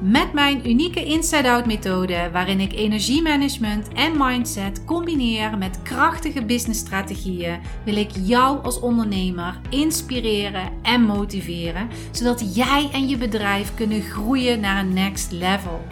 [0.00, 7.96] Met mijn unieke inside-out methode, waarin ik energiemanagement en mindset combineer met krachtige businessstrategieën, wil
[7.96, 14.84] ik jou als ondernemer inspireren en motiveren, zodat jij en je bedrijf kunnen groeien naar
[14.84, 15.86] een next level.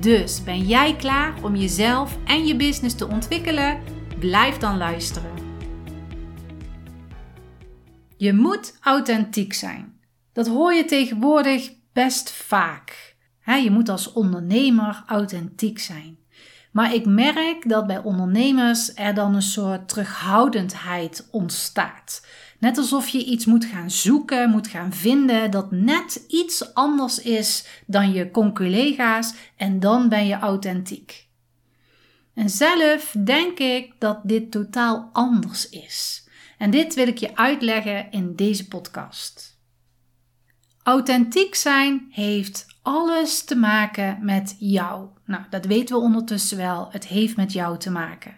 [0.00, 3.80] Dus ben jij klaar om jezelf en je business te ontwikkelen?
[4.18, 5.30] Blijf dan luisteren.
[8.16, 10.00] Je moet authentiek zijn.
[10.32, 13.11] Dat hoor je tegenwoordig best vaak
[13.44, 16.18] je moet als ondernemer authentiek zijn.
[16.72, 22.26] Maar ik merk dat bij ondernemers er dan een soort terughoudendheid ontstaat.
[22.58, 27.66] Net alsof je iets moet gaan zoeken, moet gaan vinden dat net iets anders is
[27.86, 31.28] dan je conculega's en dan ben je authentiek.
[32.34, 36.28] En zelf denk ik dat dit totaal anders is.
[36.58, 39.58] En dit wil ik je uitleggen in deze podcast.
[40.82, 45.06] Authentiek zijn heeft alles te maken met jou.
[45.24, 46.88] Nou, dat weten we ondertussen wel.
[46.90, 48.34] Het heeft met jou te maken.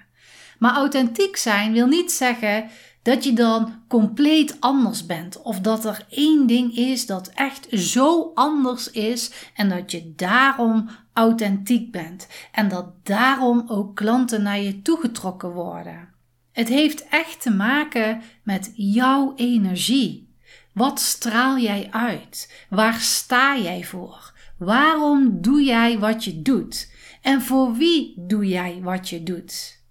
[0.59, 2.69] Maar authentiek zijn wil niet zeggen
[3.03, 5.43] dat je dan compleet anders bent.
[5.43, 10.89] Of dat er één ding is dat echt zo anders is en dat je daarom
[11.13, 12.27] authentiek bent.
[12.53, 16.09] En dat daarom ook klanten naar je toegetrokken worden.
[16.53, 20.29] Het heeft echt te maken met jouw energie.
[20.73, 22.65] Wat straal jij uit?
[22.69, 24.33] Waar sta jij voor?
[24.65, 26.93] Waarom doe jij wat je doet?
[27.23, 29.83] En voor wie doe jij wat je doet?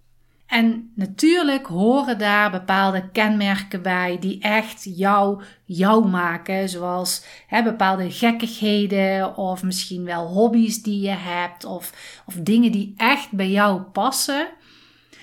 [0.46, 6.68] En natuurlijk horen daar bepaalde kenmerken bij die echt jou, jou maken.
[6.68, 11.92] Zoals hè, bepaalde gekkigheden of misschien wel hobby's die je hebt of,
[12.26, 14.48] of dingen die echt bij jou passen.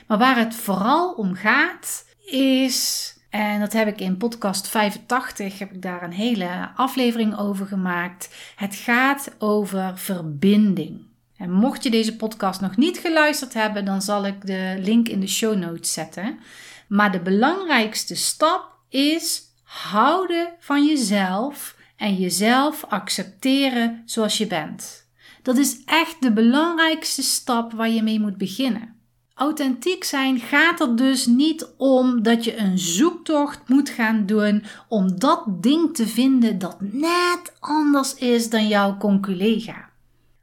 [0.08, 5.72] Maar waar het vooral om gaat is en dat heb ik in podcast 85, heb
[5.72, 8.30] ik daar een hele aflevering over gemaakt.
[8.56, 11.02] Het gaat over verbinding.
[11.38, 15.20] En mocht je deze podcast nog niet geluisterd hebben, dan zal ik de link in
[15.20, 16.40] de show notes zetten.
[16.88, 25.08] Maar de belangrijkste stap is houden van jezelf en jezelf accepteren zoals je bent.
[25.42, 29.01] Dat is echt de belangrijkste stap waar je mee moet beginnen.
[29.42, 35.20] Authentiek zijn gaat er dus niet om dat je een zoektocht moet gaan doen om
[35.20, 39.90] dat ding te vinden dat net anders is dan jouw conculega.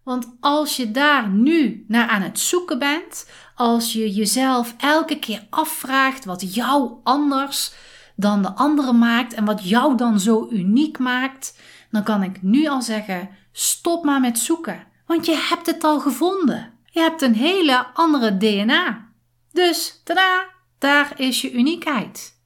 [0.02, 5.46] Want als je daar nu naar aan het zoeken bent, als je jezelf elke keer
[5.50, 7.72] afvraagt wat jou anders
[8.16, 11.58] dan de andere maakt en wat jou dan zo uniek maakt,
[11.90, 16.00] dan kan ik nu al zeggen: stop maar met zoeken, want je hebt het al
[16.00, 16.77] gevonden.
[16.90, 19.12] Je hebt een hele andere DNA.
[19.52, 20.46] Dus, tada,
[20.78, 22.36] daar is je uniekheid.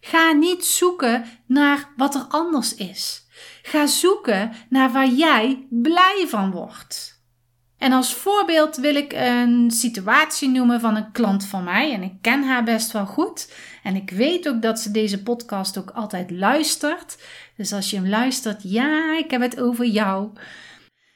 [0.00, 3.26] Ga niet zoeken naar wat er anders is.
[3.62, 7.22] Ga zoeken naar waar jij blij van wordt.
[7.78, 11.92] En als voorbeeld wil ik een situatie noemen van een klant van mij.
[11.92, 13.52] En ik ken haar best wel goed.
[13.82, 17.22] En ik weet ook dat ze deze podcast ook altijd luistert.
[17.56, 20.30] Dus als je hem luistert, ja, ik heb het over jou.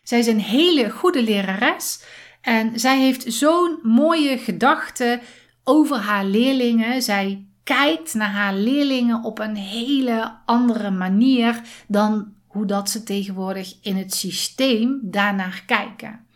[0.03, 2.03] Zij is een hele goede lerares.
[2.41, 5.21] En zij heeft zo'n mooie gedachte
[5.65, 7.03] over haar leerlingen.
[7.03, 13.75] Zij kijkt naar haar leerlingen op een hele andere manier dan hoe dat ze tegenwoordig
[13.83, 16.27] in het systeem daarnaar kijken.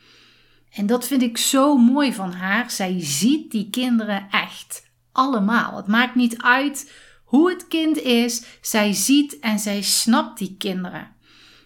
[0.73, 2.71] En dat vind ik zo mooi van haar.
[2.71, 5.77] Zij ziet die kinderen echt allemaal.
[5.77, 6.93] Het maakt niet uit
[7.25, 8.45] hoe het kind is.
[8.61, 11.11] Zij ziet en zij snapt die kinderen.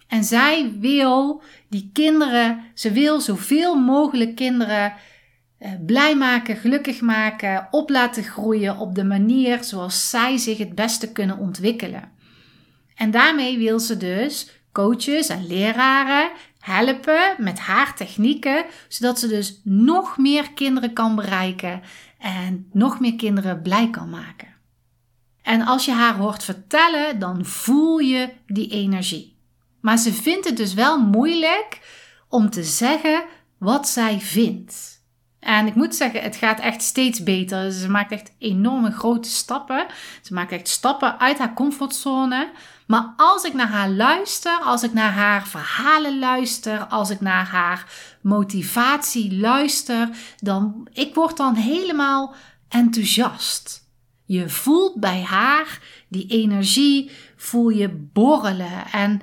[0.09, 4.93] En zij wil die kinderen, ze wil zoveel mogelijk kinderen
[5.59, 10.75] eh, blij maken, gelukkig maken, op laten groeien op de manier zoals zij zich het
[10.75, 12.13] beste kunnen ontwikkelen.
[12.95, 19.61] En daarmee wil ze dus coaches en leraren helpen met haar technieken, zodat ze dus
[19.65, 21.83] nog meer kinderen kan bereiken
[22.19, 24.55] en nog meer kinderen blij kan maken.
[25.43, 29.36] En als je haar hoort vertellen, dan voel je die energie.
[29.87, 31.81] Maar ze vindt het dus wel moeilijk
[32.29, 33.25] om te zeggen
[33.59, 35.03] wat zij vindt.
[35.41, 37.73] En ik moet zeggen, het gaat echt steeds beter.
[37.73, 39.87] Ze maakt echt enorme grote stappen.
[40.23, 42.51] Ze maakt echt stappen uit haar comfortzone.
[42.87, 47.47] Maar als ik naar haar luister, als ik naar haar verhalen luister, als ik naar
[47.47, 52.35] haar motivatie luister, dan ik word dan helemaal
[52.69, 53.85] enthousiast.
[54.25, 55.79] Je voelt bij haar
[56.09, 58.87] die energie, voel je borrelen.
[58.93, 59.21] En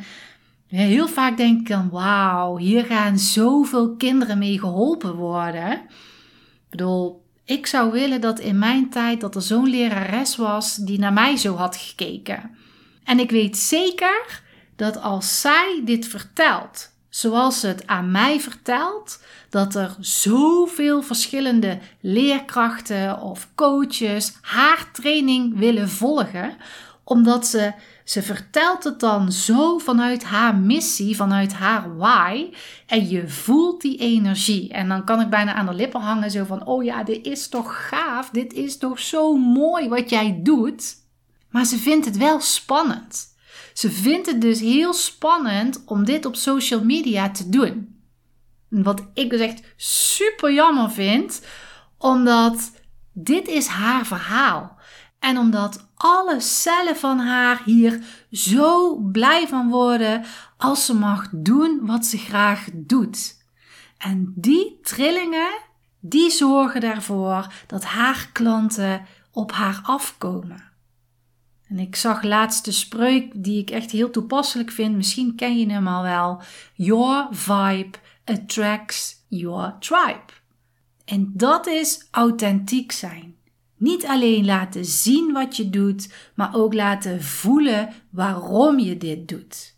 [0.79, 5.71] heel vaak denk ik dan, wauw, hier gaan zoveel kinderen mee geholpen worden.
[5.71, 10.99] Ik bedoel, ik zou willen dat in mijn tijd dat er zo'n lerares was die
[10.99, 12.57] naar mij zo had gekeken.
[13.03, 14.41] En ik weet zeker
[14.75, 21.79] dat als zij dit vertelt, zoals ze het aan mij vertelt, dat er zoveel verschillende
[22.01, 26.57] leerkrachten of coaches haar training willen volgen,
[27.03, 27.73] omdat ze
[28.03, 32.49] ze vertelt het dan zo vanuit haar missie, vanuit haar why.
[32.85, 34.69] En je voelt die energie.
[34.69, 37.47] En dan kan ik bijna aan de lippen hangen, zo van: Oh ja, dit is
[37.47, 38.29] toch gaaf.
[38.29, 40.95] Dit is toch zo mooi wat jij doet.
[41.49, 43.31] Maar ze vindt het wel spannend.
[43.73, 48.01] Ze vindt het dus heel spannend om dit op social media te doen.
[48.69, 51.41] Wat ik dus echt super jammer vind,
[51.97, 52.71] omdat
[53.11, 54.77] dit is haar verhaal.
[55.23, 60.23] En omdat alle cellen van haar hier zo blij van worden
[60.57, 63.37] als ze mag doen wat ze graag doet.
[63.97, 65.49] En die trillingen,
[65.99, 70.71] die zorgen ervoor dat haar klanten op haar afkomen.
[71.67, 74.95] En ik zag laatst de spreuk die ik echt heel toepasselijk vind.
[74.95, 76.41] Misschien ken je hem al wel.
[76.73, 80.31] Your vibe attracts your tribe.
[81.05, 83.35] En dat is authentiek zijn.
[83.83, 89.75] Niet alleen laten zien wat je doet, maar ook laten voelen waarom je dit doet.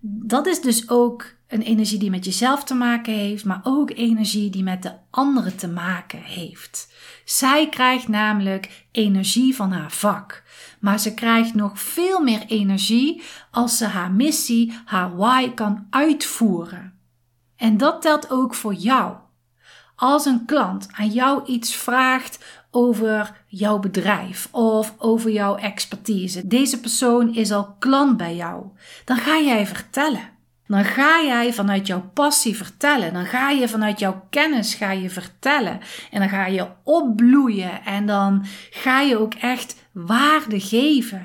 [0.00, 4.50] Dat is dus ook een energie die met jezelf te maken heeft, maar ook energie
[4.50, 6.92] die met de anderen te maken heeft.
[7.24, 10.42] Zij krijgt namelijk energie van haar vak,
[10.80, 16.98] maar ze krijgt nog veel meer energie als ze haar missie, haar why kan uitvoeren.
[17.56, 19.16] En dat telt ook voor jou.
[20.00, 26.46] Als een klant aan jou iets vraagt over jouw bedrijf of over jouw expertise.
[26.46, 28.64] Deze persoon is al klant bij jou.
[29.04, 30.28] Dan ga jij vertellen.
[30.66, 33.12] Dan ga jij vanuit jouw passie vertellen.
[33.12, 35.80] Dan ga je vanuit jouw kennis ga je vertellen.
[36.10, 37.84] En dan ga je opbloeien.
[37.84, 41.24] En dan ga je ook echt waarde geven.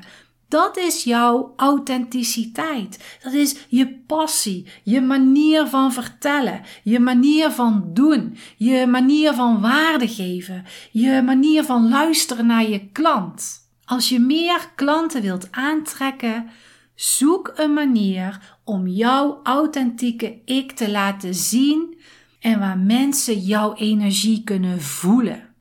[0.53, 3.17] Dat is jouw authenticiteit.
[3.23, 9.61] Dat is je passie, je manier van vertellen, je manier van doen, je manier van
[9.61, 13.69] waarde geven, je manier van luisteren naar je klant.
[13.85, 16.49] Als je meer klanten wilt aantrekken,
[16.95, 21.97] zoek een manier om jouw authentieke ik te laten zien
[22.39, 25.52] en waar mensen jouw energie kunnen voelen.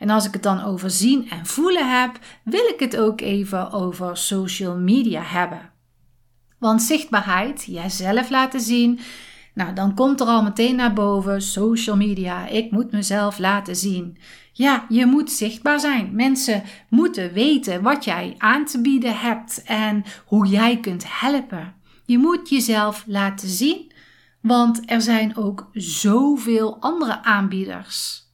[0.00, 3.72] En als ik het dan over zien en voelen heb, wil ik het ook even
[3.72, 5.70] over social media hebben.
[6.58, 9.00] Want zichtbaarheid, jijzelf laten zien,
[9.54, 12.46] nou dan komt er al meteen naar boven social media.
[12.46, 14.18] Ik moet mezelf laten zien.
[14.52, 16.14] Ja, je moet zichtbaar zijn.
[16.14, 21.74] Mensen moeten weten wat jij aan te bieden hebt en hoe jij kunt helpen.
[22.04, 23.92] Je moet jezelf laten zien,
[24.42, 28.28] want er zijn ook zoveel andere aanbieders.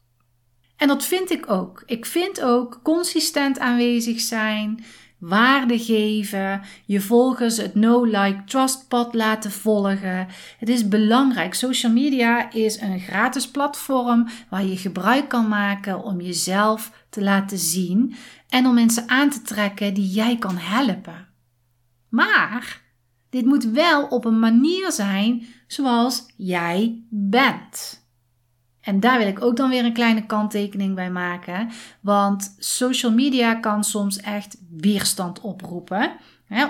[0.76, 1.82] En dat vind ik ook.
[1.86, 4.84] Ik vind ook consistent aanwezig zijn,
[5.18, 10.28] waarde geven, je volgers het no-like-trust pad laten volgen.
[10.58, 11.54] Het is belangrijk.
[11.54, 17.58] Social media is een gratis platform waar je gebruik kan maken om jezelf te laten
[17.58, 18.14] zien
[18.48, 21.28] en om mensen aan te trekken die jij kan helpen.
[22.08, 22.82] Maar
[23.30, 28.04] dit moet wel op een manier zijn zoals jij bent.
[28.86, 31.68] En daar wil ik ook dan weer een kleine kanttekening bij maken.
[32.00, 36.12] Want social media kan soms echt weerstand oproepen.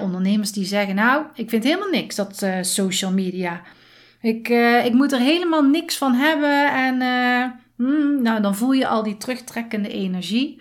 [0.01, 3.63] ondernemers die zeggen: Nou, ik vind helemaal niks dat uh, social media.
[4.21, 6.73] Ik, uh, ik moet er helemaal niks van hebben.
[6.73, 10.61] En uh, hmm, nou, dan voel je al die terugtrekkende energie.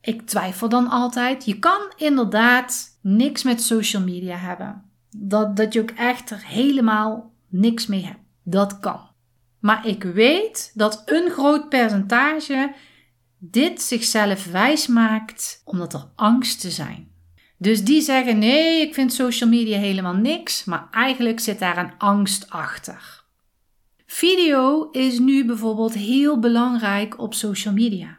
[0.00, 1.44] Ik twijfel dan altijd.
[1.44, 4.82] Je kan inderdaad niks met social media hebben.
[5.16, 8.20] Dat, dat je ook echt er helemaal niks mee hebt.
[8.42, 9.09] Dat kan.
[9.60, 12.74] Maar ik weet dat een groot percentage
[13.38, 17.08] dit zichzelf wijs maakt omdat er angsten zijn.
[17.56, 21.92] Dus die zeggen: nee, ik vind social media helemaal niks, maar eigenlijk zit daar een
[21.98, 23.24] angst achter.
[24.06, 28.18] Video is nu bijvoorbeeld heel belangrijk op social media.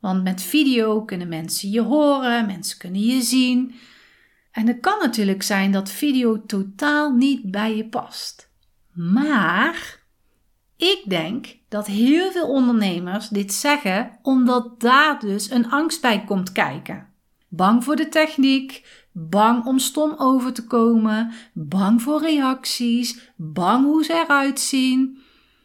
[0.00, 3.74] Want met video kunnen mensen je horen, mensen kunnen je zien.
[4.50, 8.50] En het kan natuurlijk zijn dat video totaal niet bij je past.
[8.92, 9.99] Maar
[10.80, 16.52] ik denk dat heel veel ondernemers dit zeggen omdat daar dus een angst bij komt
[16.52, 17.08] kijken.
[17.48, 24.04] Bang voor de techniek, bang om stom over te komen, bang voor reacties, bang hoe
[24.04, 25.18] ze eruit zien.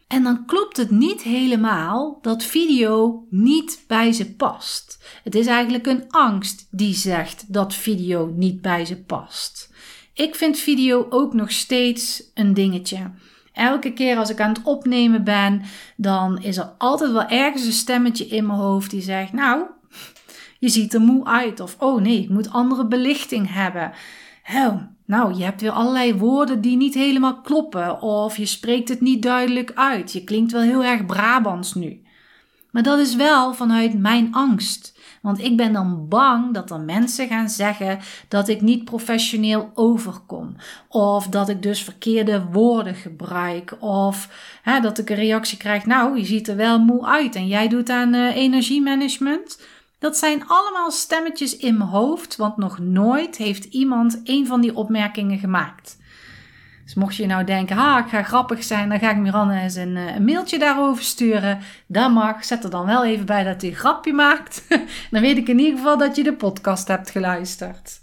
[0.07, 5.05] En dan klopt het niet helemaal dat video niet bij ze past.
[5.23, 9.73] Het is eigenlijk een angst die zegt dat video niet bij ze past.
[10.13, 13.11] Ik vind video ook nog steeds een dingetje.
[13.55, 15.61] Elke keer als ik aan het opnemen ben,
[15.95, 19.63] dan is er altijd wel ergens een stemmetje in mijn hoofd die zegt: Nou,
[20.59, 21.59] je ziet er moe uit.
[21.59, 23.91] Of oh nee, ik moet andere belichting hebben.
[24.53, 28.01] Oh, nou, je hebt weer allerlei woorden die niet helemaal kloppen.
[28.01, 30.11] Of je spreekt het niet duidelijk uit.
[30.11, 32.01] Je klinkt wel heel erg Brabants nu.
[32.71, 34.94] Maar dat is wel vanuit mijn angst.
[35.25, 40.55] Want ik ben dan bang dat er mensen gaan zeggen dat ik niet professioneel overkom.
[40.89, 43.75] Of dat ik dus verkeerde woorden gebruik.
[43.79, 44.29] Of
[44.61, 45.85] hè, dat ik een reactie krijg.
[45.85, 49.61] Nou, je ziet er wel moe uit en jij doet aan uh, energiemanagement.
[49.99, 54.75] Dat zijn allemaal stemmetjes in mijn hoofd, want nog nooit heeft iemand een van die
[54.75, 55.97] opmerkingen gemaakt.
[56.85, 59.75] Dus mocht je nou denken, ha, ik ga grappig zijn, dan ga ik Miranne eens
[59.75, 61.59] een, eh, een mailtje daarover sturen.
[61.87, 62.45] Dat mag.
[62.45, 64.65] Zet er dan wel even bij dat hij een grapje maakt.
[65.11, 68.01] dan weet ik in ieder geval dat je de podcast hebt geluisterd.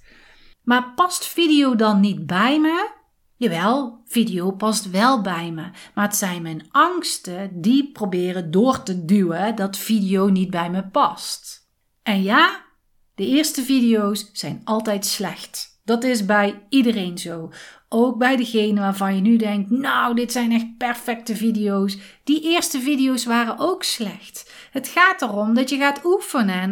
[0.62, 2.91] Maar past video dan niet bij me?
[3.37, 5.71] Jawel, video past wel bij me.
[5.95, 10.87] Maar het zijn mijn angsten die proberen door te duwen dat video niet bij me
[10.87, 11.69] past.
[12.03, 12.65] En ja,
[13.15, 15.81] de eerste video's zijn altijd slecht.
[15.85, 17.51] Dat is bij iedereen zo.
[17.95, 21.99] Ook bij degene waarvan je nu denkt: Nou, dit zijn echt perfecte video's.
[22.25, 24.53] Die eerste video's waren ook slecht.
[24.71, 26.61] Het gaat erom dat je gaat oefenen.
[26.61, 26.69] En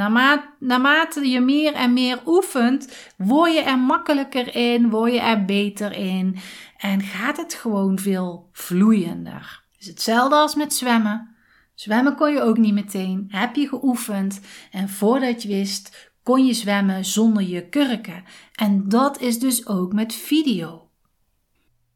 [0.59, 5.93] naarmate, je meer en meer oefent, word je er makkelijker in, word je er beter
[5.93, 6.37] in.
[6.77, 9.62] En gaat het gewoon veel vloeiender.
[9.79, 11.35] Is hetzelfde als met zwemmen.
[11.75, 13.27] Zwemmen kon je ook niet meteen.
[13.29, 14.41] Heb je geoefend.
[14.71, 18.25] En voordat je wist, kon je zwemmen zonder je kurken.
[18.55, 20.89] En dat is dus ook met video.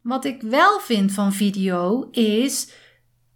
[0.05, 2.73] Wat ik wel vind van video is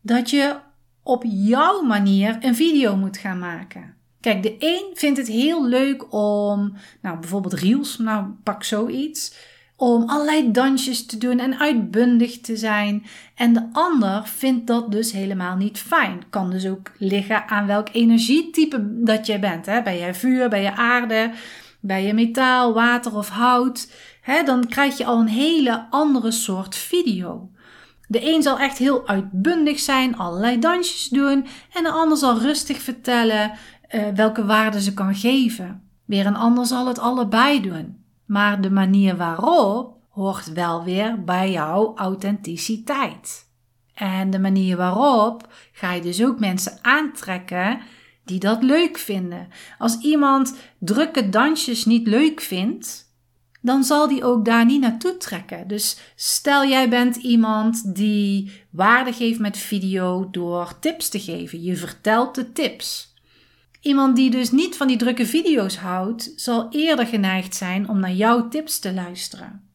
[0.01, 0.57] dat je
[1.03, 3.95] op jouw manier een video moet gaan maken.
[4.21, 9.35] Kijk, de een vindt het heel leuk om, nou bijvoorbeeld reels, nou pak zoiets
[9.77, 13.07] om allerlei dansjes te doen en uitbundig te zijn.
[13.35, 16.23] En de ander vindt dat dus helemaal niet fijn.
[16.31, 19.67] Kan dus ook liggen aan welk energietype dat jij bent.
[19.67, 19.83] Hè?
[19.83, 21.31] Ben je vuur, ben je aarde,
[21.81, 23.89] ben je metaal, water of hout?
[24.45, 27.51] Dan krijg je al een hele andere soort video.
[28.07, 31.47] De een zal echt heel uitbundig zijn, allerlei dansjes doen.
[31.73, 33.53] En de ander zal rustig vertellen
[33.91, 35.83] uh, welke waarde ze kan geven.
[36.05, 38.05] Weer een ander zal het allebei doen.
[38.27, 43.51] Maar de manier waarop hoort wel weer bij jouw authenticiteit.
[43.95, 47.81] En de manier waarop ga je dus ook mensen aantrekken
[48.25, 49.49] die dat leuk vinden.
[49.79, 53.08] Als iemand drukke dansjes niet leuk vindt,
[53.61, 55.69] dan zal die ook daar niet naartoe trekken.
[55.69, 61.63] Dus stel jij bent iemand die waarde geeft met video door tips te geven.
[61.63, 63.15] Je vertelt de tips.
[63.81, 68.13] Iemand die dus niet van die drukke video's houdt, zal eerder geneigd zijn om naar
[68.13, 69.67] jouw tips te luisteren.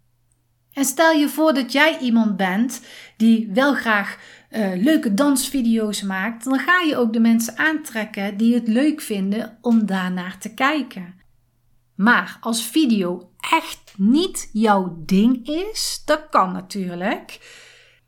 [0.73, 2.81] En stel je voor dat jij iemand bent
[3.17, 4.17] die wel graag
[4.51, 9.57] uh, leuke dansvideo's maakt, dan ga je ook de mensen aantrekken die het leuk vinden
[9.61, 11.13] om daarnaar te kijken.
[11.95, 17.39] Maar als video echt niet jouw ding is, dat kan natuurlijk.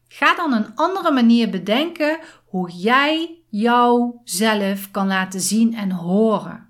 [0.08, 6.66] Ga dan een andere manier bedenken hoe jij jouzelf kan laten zien en horen.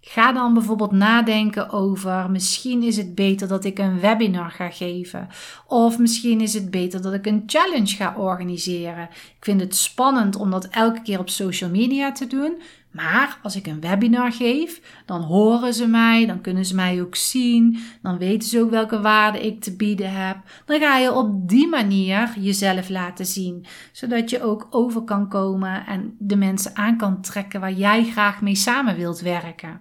[0.00, 5.28] Ga dan bijvoorbeeld nadenken over misschien is het beter dat ik een webinar ga geven.
[5.66, 9.08] Of misschien is het beter dat ik een challenge ga organiseren.
[9.10, 12.62] Ik vind het spannend om dat elke keer op social media te doen.
[12.90, 17.16] Maar als ik een webinar geef, dan horen ze mij, dan kunnen ze mij ook
[17.16, 20.36] zien, dan weten ze ook welke waarde ik te bieden heb.
[20.64, 25.86] Dan ga je op die manier jezelf laten zien, zodat je ook over kan komen
[25.86, 29.80] en de mensen aan kan trekken waar jij graag mee samen wilt werken.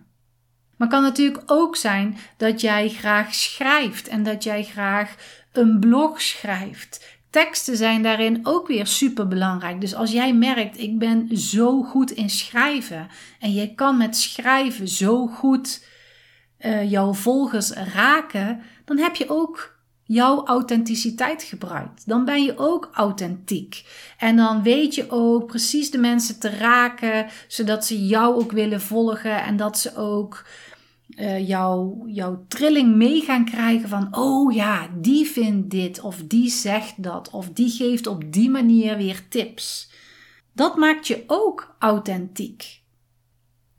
[0.78, 5.16] Maar kan natuurlijk ook zijn dat jij graag schrijft en dat jij graag
[5.52, 9.82] een blog schrijft teksten zijn daarin ook weer super belangrijk.
[9.82, 13.08] Dus als jij merkt, ik ben zo goed in schrijven
[13.40, 15.86] en je kan met schrijven zo goed
[16.60, 22.08] uh, jouw volgers raken, dan heb je ook jouw authenticiteit gebruikt.
[22.08, 23.86] Dan ben je ook authentiek.
[24.18, 28.82] En dan weet je ook precies de mensen te raken, zodat ze jou ook willen
[28.82, 30.46] volgen en dat ze ook
[31.18, 36.50] uh, jouw, jouw trilling mee gaan krijgen van, oh ja, die vindt dit of die
[36.50, 39.90] zegt dat of die geeft op die manier weer tips.
[40.54, 42.82] Dat maakt je ook authentiek.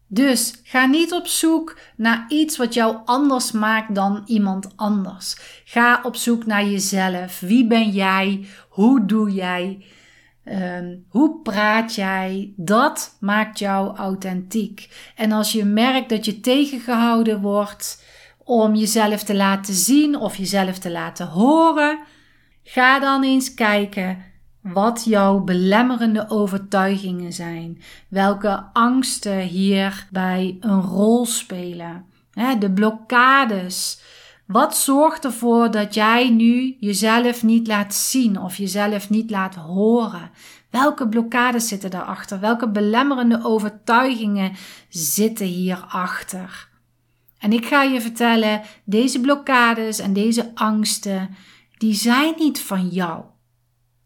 [0.07, 5.37] Dus ga niet op zoek naar iets wat jou anders maakt dan iemand anders.
[5.65, 7.41] Ga op zoek naar jezelf.
[7.41, 8.47] Wie ben jij?
[8.69, 9.85] Hoe doe jij?
[10.49, 12.53] Ehm, hoe praat jij?
[12.57, 15.13] Dat maakt jou authentiek.
[15.17, 18.05] En als je merkt dat je tegengehouden wordt
[18.45, 21.99] om jezelf te laten zien of jezelf te laten horen,
[22.63, 24.19] ga dan eens kijken
[24.61, 27.83] wat jouw belemmerende overtuigingen zijn.
[28.09, 32.05] Welke angsten hierbij een rol spelen.
[32.59, 34.01] De blokkades.
[34.49, 40.31] Wat zorgt ervoor dat jij nu jezelf niet laat zien of jezelf niet laat horen?
[40.71, 42.41] Welke blokkades zitten daarachter?
[42.41, 44.53] Welke belemmerende overtuigingen
[44.89, 46.69] zitten hierachter?
[47.39, 51.37] En ik ga je vertellen, deze blokkades en deze angsten,
[51.79, 53.25] die zijn niet van jou.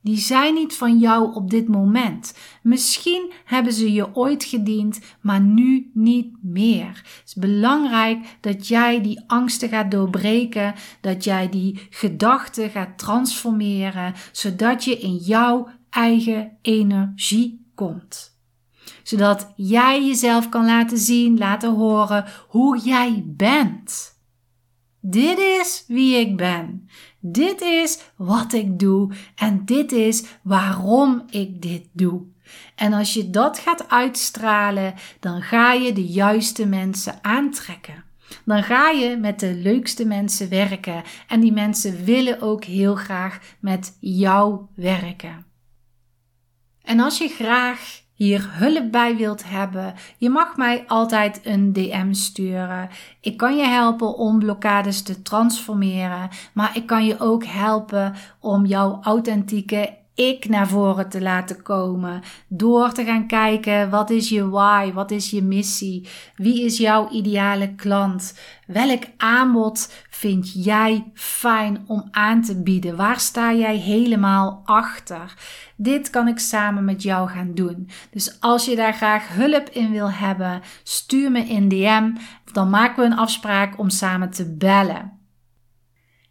[0.03, 2.39] Die zijn niet van jou op dit moment.
[2.63, 6.87] Misschien hebben ze je ooit gediend, maar nu niet meer.
[6.87, 14.15] Het is belangrijk dat jij die angsten gaat doorbreken, dat jij die gedachten gaat transformeren,
[14.33, 18.33] zodat je in jouw eigen energie komt
[19.03, 24.21] zodat jij jezelf kan laten zien, laten horen hoe jij bent.
[25.01, 26.89] Dit is wie ik ben.
[27.25, 32.23] Dit is wat ik doe en dit is waarom ik dit doe.
[32.75, 38.05] En als je dat gaat uitstralen, dan ga je de juiste mensen aantrekken.
[38.45, 43.39] Dan ga je met de leukste mensen werken en die mensen willen ook heel graag
[43.61, 45.47] met jou werken.
[46.83, 52.13] En als je graag hier hulp bij wilt hebben, je mag mij altijd een DM
[52.13, 52.89] sturen.
[53.21, 58.67] Ik kan je helpen om blokkades te transformeren, maar ik kan je ook helpen om
[58.67, 62.23] jouw authentieke ik naar voren te laten komen.
[62.49, 67.09] Door te gaan kijken wat is je why, wat is je missie, wie is jouw
[67.11, 74.63] ideale klant, welk aanbod vind jij fijn om aan te bieden, waar sta jij helemaal
[74.65, 75.35] achter.
[75.77, 77.89] Dit kan ik samen met jou gaan doen.
[78.11, 82.11] Dus als je daar graag hulp in wil hebben, stuur me in DM.
[82.53, 85.21] Dan maken we een afspraak om samen te bellen.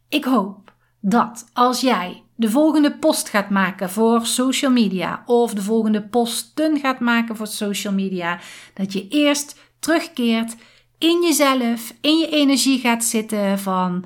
[0.10, 5.62] Ik hoop dat als jij de volgende post gaat maken voor social media of de
[5.62, 8.40] volgende posten gaat maken voor social media,
[8.74, 10.56] dat je eerst terugkeert
[10.98, 14.06] in jezelf, in je energie gaat zitten van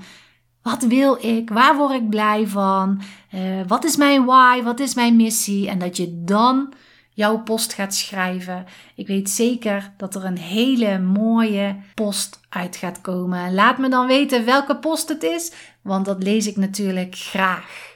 [0.62, 3.02] wat wil ik, waar word ik blij van,
[3.34, 6.74] uh, wat is mijn why, wat is mijn missie en dat je dan
[7.14, 8.66] jouw post gaat schrijven.
[8.96, 13.54] Ik weet zeker dat er een hele mooie post uit gaat komen.
[13.54, 17.95] Laat me dan weten welke post het is, want dat lees ik natuurlijk graag.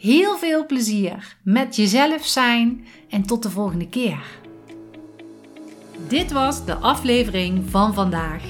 [0.00, 4.22] Heel veel plezier met jezelf zijn en tot de volgende keer.
[6.08, 8.42] Dit was de aflevering van vandaag.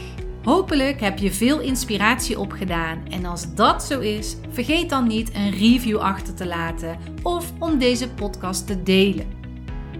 [0.45, 5.51] Hopelijk heb je veel inspiratie opgedaan en als dat zo is, vergeet dan niet een
[5.51, 9.27] review achter te laten of om deze podcast te delen.